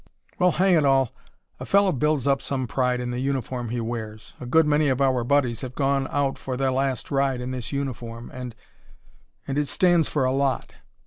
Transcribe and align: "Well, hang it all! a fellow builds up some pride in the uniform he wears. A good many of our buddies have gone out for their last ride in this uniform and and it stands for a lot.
"Well, 0.39 0.53
hang 0.53 0.73
it 0.73 0.83
all! 0.83 1.11
a 1.59 1.65
fellow 1.67 1.91
builds 1.91 2.25
up 2.25 2.41
some 2.41 2.65
pride 2.65 2.99
in 2.99 3.11
the 3.11 3.19
uniform 3.19 3.69
he 3.69 3.79
wears. 3.79 4.33
A 4.39 4.47
good 4.47 4.65
many 4.65 4.89
of 4.89 4.99
our 4.99 5.23
buddies 5.23 5.61
have 5.61 5.75
gone 5.75 6.07
out 6.09 6.39
for 6.39 6.57
their 6.57 6.71
last 6.71 7.11
ride 7.11 7.39
in 7.39 7.51
this 7.51 7.71
uniform 7.71 8.31
and 8.33 8.55
and 9.47 9.59
it 9.59 9.67
stands 9.67 10.09
for 10.09 10.25
a 10.25 10.31
lot. 10.33 10.73